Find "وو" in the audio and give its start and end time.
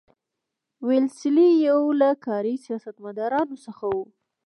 3.93-4.03